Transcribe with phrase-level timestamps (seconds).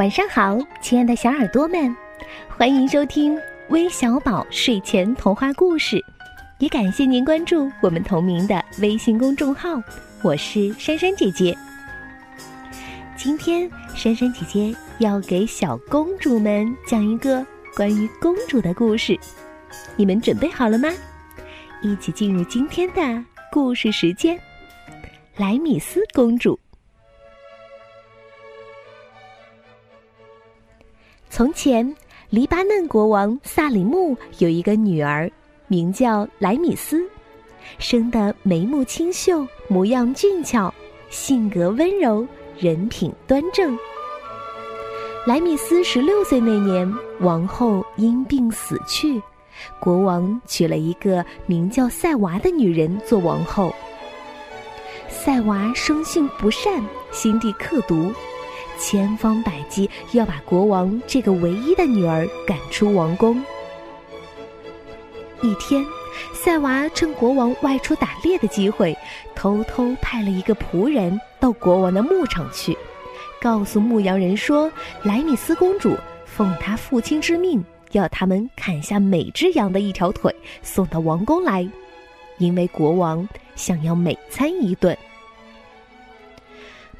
[0.00, 1.94] 晚上好，亲爱的小耳朵们，
[2.48, 6.02] 欢迎收听微小宝睡前童话故事，
[6.56, 9.78] 也感谢您关注我们同名的微信公众号。
[10.22, 11.54] 我是珊珊姐姐。
[13.14, 17.44] 今天珊珊姐姐要给小公主们讲一个
[17.76, 19.20] 关于公主的故事，
[19.96, 20.88] 你们准备好了吗？
[21.82, 23.22] 一起进入今天的
[23.52, 24.40] 故事时间。
[25.36, 26.58] 莱米斯公主。
[31.32, 31.94] 从前，
[32.28, 35.30] 黎巴嫩国王萨里木有一个女儿，
[35.68, 37.08] 名叫莱米斯，
[37.78, 40.74] 生得眉目清秀，模样俊俏，
[41.08, 42.26] 性格温柔，
[42.58, 43.78] 人品端正。
[45.24, 49.22] 莱米斯十六岁那年，王后因病死去，
[49.78, 53.72] 国王娶了一个名叫塞娃的女人做王后。
[55.08, 58.12] 塞娃生性不善，心地刻毒。
[58.80, 63.40] 千方百计要把国王这个唯一的女儿赶出王宫。
[65.42, 65.84] 一天，
[66.32, 68.96] 塞娃趁国王外出打猎的机会，
[69.34, 72.76] 偷偷派了一个仆人到国王的牧场去，
[73.40, 74.72] 告诉牧羊人说
[75.04, 77.62] ：“莱米斯公主奉她父亲之命，
[77.92, 81.68] 要他们砍下每只羊的一条腿送到王宫来，
[82.38, 84.96] 因为国王想要美餐一顿。”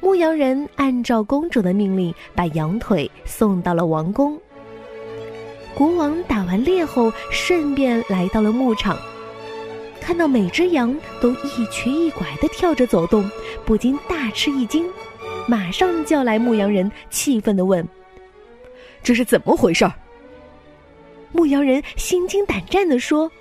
[0.01, 4.37] 牧羊人按照公主的命令，把羊腿送到了王宫。
[5.75, 8.97] 国王打完猎后，顺便来到了牧场，
[10.01, 13.29] 看到每只羊都一瘸一拐的跳着走动，
[13.63, 14.89] 不禁大吃一惊，
[15.47, 17.87] 马上叫来牧羊人，气愤的问
[19.03, 19.89] ：“这是怎么回事？”
[21.31, 23.31] 牧羊人心惊胆战的说：“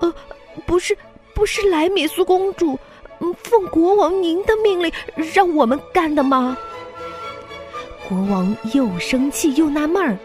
[0.00, 0.14] 呃，
[0.66, 0.96] 不是，
[1.34, 2.78] 不是莱米苏公主。”
[3.42, 4.90] 奉国王您的命令
[5.34, 6.56] 让我们干的吗？
[8.08, 10.18] 国王又生气又纳闷儿，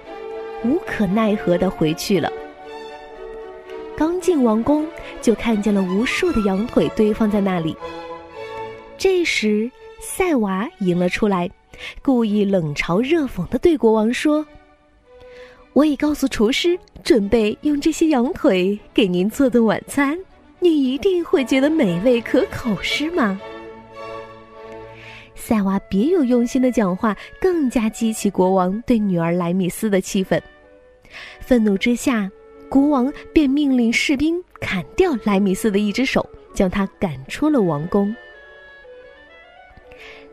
[0.64, 2.32] 无可奈何的回去了。
[3.98, 4.88] 刚进王宫，
[5.22, 7.76] 就看见了无数的羊腿堆放在那里。
[8.98, 9.70] 这时，
[10.02, 11.50] 塞娃迎了出来，
[12.02, 14.46] 故意冷嘲热讽的对国王说
[15.74, 20.18] ：“我已告诉厨师，准备用这些羊腿给您做顿晚餐。”
[20.64, 23.38] 你一定会觉得美味可口，是吗？
[25.36, 30.42] 塞娃别有用心的讲话，更加激起国王对女儿莱米斯的气愤。
[31.42, 32.32] 愤怒之下，
[32.70, 38.16] 国王便命令士兵砍掉莱米斯的一只手，将他赶出了王宫。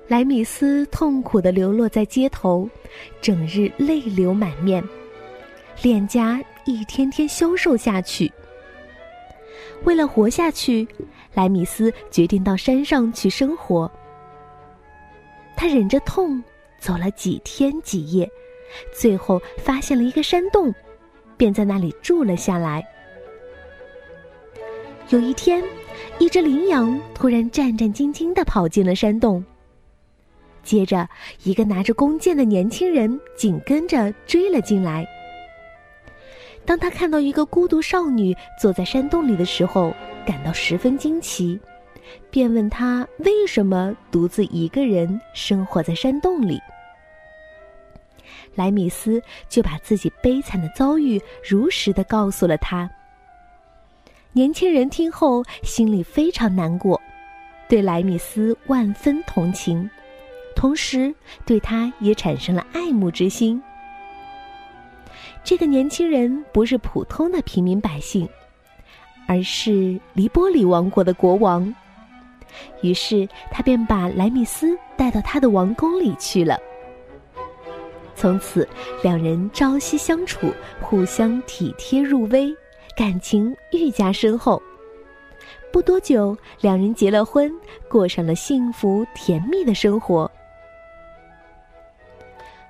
[0.06, 2.70] 莱米斯痛苦的流落在街头，
[3.20, 4.80] 整日泪流满面，
[5.82, 8.30] 脸颊一天天消瘦下去。
[9.84, 10.86] 为了活下去，
[11.34, 13.90] 莱米斯决定到山上去生活。
[15.56, 16.42] 他忍着痛
[16.78, 18.30] 走了几天几夜，
[18.92, 20.72] 最后发现了一个山洞，
[21.36, 22.84] 便在那里住了下来。
[25.08, 25.62] 有一天，
[26.18, 29.44] 一只羚羊突然战战兢兢的跑进了山洞，
[30.62, 31.08] 接着
[31.42, 35.06] 一个拿着弓箭的年轻人紧跟着追了进来。
[36.64, 39.92] 当他看到一个孤独少女坐在山洞里的时候，
[40.24, 41.58] 感到十分惊奇，
[42.30, 46.60] 便问她为什么独自一个人生活在山洞里。
[48.54, 52.88] 莱米斯就把自己悲惨的遭遇如实的告诉了他。
[54.32, 57.00] 年轻人听后心里非常难过，
[57.68, 59.88] 对莱米斯万分同情，
[60.54, 61.12] 同时
[61.44, 63.60] 对他也产生了爱慕之心。
[65.42, 68.28] 这个年轻人不是普通的平民百姓，
[69.26, 71.74] 而是黎波里王国的国王。
[72.82, 76.58] 于是他便把莱米斯带到他的王宫里去了。
[78.14, 78.68] 从此，
[79.02, 82.54] 两人朝夕相处，互相体贴入微，
[82.96, 84.62] 感情愈加深厚。
[85.72, 87.52] 不多久，两人结了婚，
[87.88, 90.30] 过上了幸福甜蜜的生活。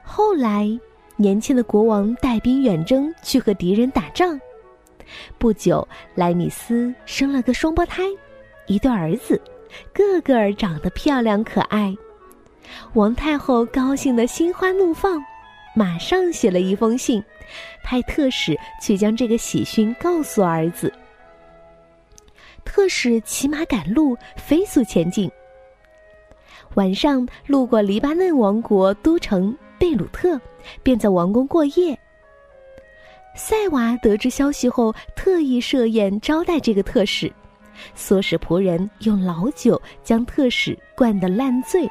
[0.02, 0.78] 后来。
[1.20, 4.40] 年轻的国王带兵远征，去和敌人打仗。
[5.36, 8.04] 不久，莱米斯生了个双胞胎，
[8.66, 9.38] 一对儿子，
[9.92, 11.94] 个个长得漂亮可爱。
[12.94, 15.22] 王太后高兴得心花怒放，
[15.76, 17.22] 马上写了一封信，
[17.84, 20.90] 派特使去将这个喜讯告诉儿子。
[22.64, 25.30] 特使骑马赶路，飞速前进。
[26.76, 29.54] 晚上路过黎巴嫩王国都城。
[29.80, 30.38] 贝鲁特
[30.82, 31.98] 便在王宫过夜。
[33.34, 37.32] 塞娃得知消息后，特意设宴招待这个特使，
[37.96, 41.90] 唆使仆人用老酒将特使灌得烂醉，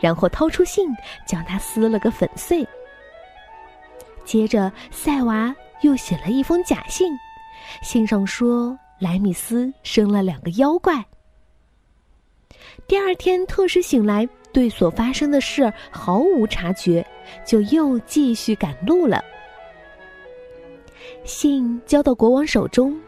[0.00, 0.88] 然后掏出信
[1.26, 2.66] 将他撕了个粉碎。
[4.24, 7.12] 接着，赛娃又写了一封假信，
[7.82, 11.04] 信上说莱米斯生了两个妖怪。
[12.86, 17.06] 第二天，特使醒来，对所发生的事毫无察觉，
[17.44, 19.22] 就又继续赶路了。
[21.24, 22.98] 信交到国王手中，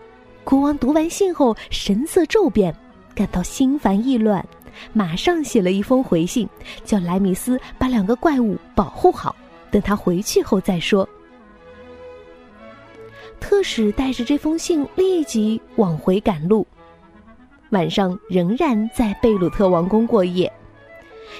[0.44, 2.76] 国王读完信后神色骤变，
[3.14, 4.46] 感到心烦意乱，
[4.92, 6.46] 马上写了一封回信，
[6.84, 9.34] 叫莱米斯把两个怪物保护好，
[9.70, 11.08] 等他回去后再说。
[13.40, 16.66] 特使带着这封信立即往回赶路，
[17.70, 20.52] 晚上仍然在贝鲁特王宫过夜。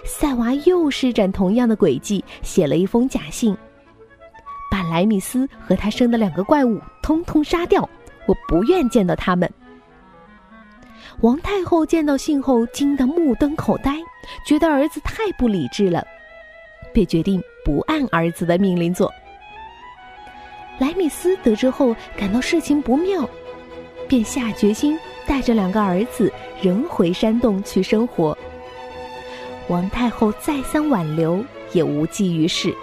[0.05, 3.57] 赛娃又施展同样的诡计，写了一封假信。
[4.71, 7.89] 把莱米斯和他生的两个怪物通通杀掉！
[8.27, 9.51] 我不愿见到他们。
[11.23, 13.97] 王太后见到信后惊得目瞪口呆，
[14.47, 16.07] 觉得儿子太不理智了，
[16.93, 19.13] 便决定不按儿子的命令做。
[20.79, 23.29] 莱米斯得知后感到事情不妙，
[24.07, 24.97] 便下决心
[25.27, 26.33] 带着两个儿子
[26.63, 28.38] 仍回山洞去生活。
[29.69, 32.75] 王太后再三挽留，也无济于事。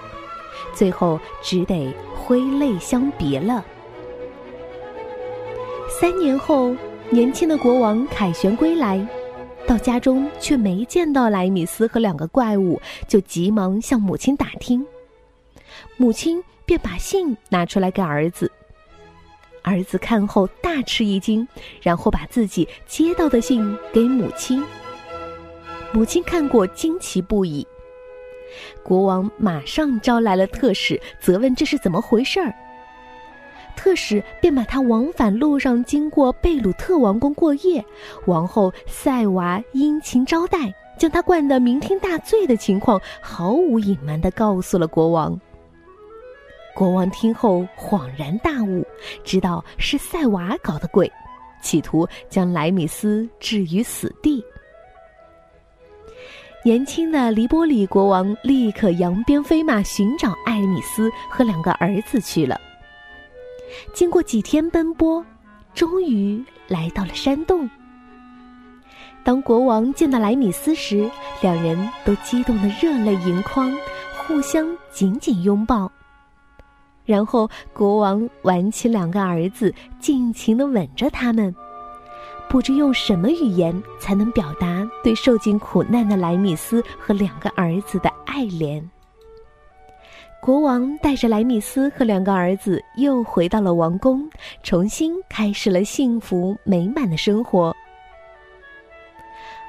[0.74, 3.64] 最后只得挥泪相别了。
[6.00, 6.76] 三年后，
[7.10, 9.06] 年轻的国王凯旋归来，
[9.66, 14.86] 到家中却没见到莱米斯和两个怪物，就急忙向母亲打听。
[15.98, 18.52] 母亲便把信拿出来给儿子。
[19.64, 21.48] 儿子看后大吃一惊，
[21.82, 24.64] 然后把自己接到的信给母亲。
[25.96, 27.66] 母亲看过，惊奇不已。
[28.84, 32.54] 国王马上招来了特使，责问这是怎么回事儿。
[33.78, 37.84] 特使便把他往返路上经过贝鲁特王宫过夜，
[38.26, 45.40] 王后赛娃殷勤招待，将他灌得酩酊大醉的情况毫无隐瞒地告诉了国王。
[46.74, 48.86] 国王听后恍然大悟，
[49.24, 51.10] 知道是赛娃搞的鬼，
[51.62, 54.44] 企图将莱米斯置于死地。
[56.66, 62.60] 年轻的黎波里国王立刻扬鞭飞马寻找艾米斯和两个儿子去了。
[63.94, 65.24] 经过几天奔波，
[65.76, 67.70] 终于来到了山洞。
[69.24, 71.08] 当国王见到莱米斯时，
[71.40, 73.72] 两人都激动得热泪盈眶，
[74.18, 75.92] 互相紧紧拥抱。
[77.06, 81.56] 然后，国王挽起两个儿子，尽情地吻着他们。
[82.50, 88.82] 不知用什么语言才能表达对受尽苦难的莱米斯和两个儿子的爱怜。
[90.42, 94.30] 国王带着莱米斯和两个儿子又回到了王宫，
[94.62, 97.76] 重新开始了幸福美满的生活。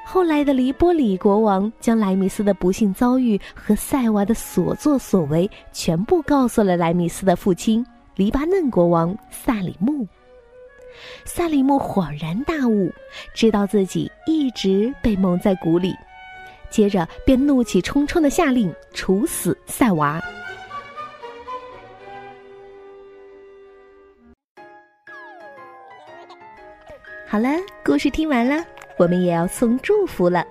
[0.05, 7.85] 后来的黎波里国王将莱米斯的不幸遭遇和塞娃的所作所为全部告诉了莱米斯的父亲
[8.15, 10.07] 黎巴嫩国王萨里木。
[11.25, 12.93] 萨里木恍然大悟，
[13.35, 15.95] 知道自己一直被蒙在鼓里，
[16.71, 20.23] 接着便怒气冲冲的下令处死赛娃。
[27.29, 27.49] 好了，
[27.85, 28.65] 故事听完了，
[28.97, 30.47] 我们也要送祝福了。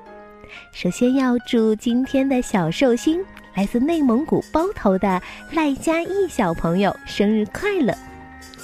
[0.71, 3.23] 首先要祝今天的小寿星，
[3.55, 5.19] 来自内蒙古包头的
[5.51, 7.93] 赖佳义小朋友生日快乐。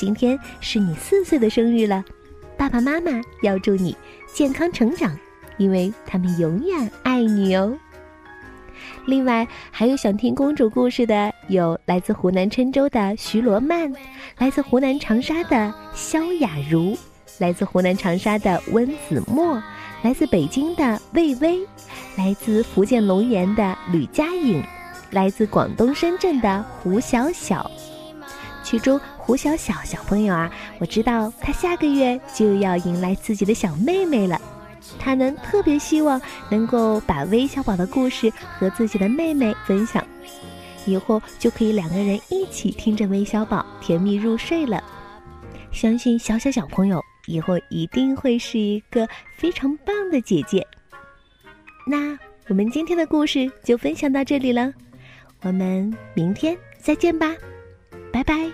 [0.02, 2.04] 今天是你四岁的生日了，
[2.58, 3.96] 爸爸妈妈要祝你
[4.34, 5.16] 健康成长，
[5.58, 7.78] 因为他们永远爱你哦。
[9.06, 13.94] 另外，还有想听公主故事的，有来自湖南郴州的徐罗曼，
[14.40, 16.98] 来自湖南长沙的萧雅茹，
[17.38, 19.62] 来自湖南长沙的温子墨，
[20.02, 21.60] 来自北京的魏巍，
[22.16, 24.64] 来自福建龙岩的吕佳颖，
[25.12, 27.70] 来自广东深圳的胡小小。
[28.64, 28.98] 其中
[29.32, 34.38] 胡小小小朋友啊，我知道他下个月就要迎来自己的小妹妹了，
[35.00, 40.06] 他呢特别希望能够把微小宝的故事和自己的妹妹分享，
[40.86, 44.84] 以后就可以两个人一起听着微小宝甜蜜入睡了。
[45.72, 49.08] 相信小小小朋友以后一定会是一个
[49.38, 50.68] 非常棒的姐姐。
[51.88, 52.20] 那
[52.50, 54.74] 我们今天的故事就分享到这里了，
[55.44, 57.34] 我们明天再见吧，
[58.12, 58.52] 拜拜。